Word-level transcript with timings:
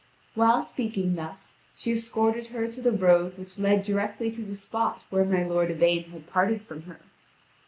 While 0.33 0.63
speaking 0.63 1.13
thus, 1.13 1.53
she 1.75 1.91
escorted 1.91 2.47
her 2.47 2.67
to 2.71 2.81
the 2.81 2.91
road 2.91 3.37
which 3.37 3.59
led 3.59 3.83
directly 3.83 4.31
to 4.31 4.41
the 4.41 4.55
spot 4.55 5.05
where 5.11 5.25
my 5.25 5.43
lord 5.43 5.69
Yvain 5.69 6.05
had 6.09 6.25
parted 6.25 6.63
from 6.63 6.81
her. 6.89 7.01